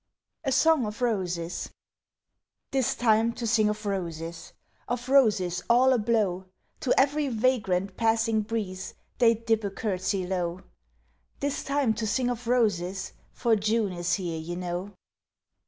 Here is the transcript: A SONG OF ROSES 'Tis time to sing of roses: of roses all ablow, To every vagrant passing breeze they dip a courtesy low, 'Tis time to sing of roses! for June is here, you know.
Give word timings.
A 0.43 0.51
SONG 0.51 0.87
OF 0.87 0.99
ROSES 1.03 1.69
'Tis 2.71 2.95
time 2.95 3.33
to 3.33 3.45
sing 3.45 3.69
of 3.69 3.85
roses: 3.85 4.51
of 4.87 5.07
roses 5.07 5.61
all 5.69 5.93
ablow, 5.93 6.45
To 6.79 6.99
every 6.99 7.27
vagrant 7.27 7.97
passing 7.97 8.41
breeze 8.41 8.95
they 9.19 9.35
dip 9.35 9.63
a 9.63 9.69
courtesy 9.69 10.25
low, 10.25 10.61
'Tis 11.39 11.63
time 11.63 11.93
to 11.93 12.07
sing 12.07 12.31
of 12.31 12.47
roses! 12.47 13.13
for 13.31 13.55
June 13.55 13.91
is 13.93 14.15
here, 14.15 14.39
you 14.39 14.55
know. 14.55 14.95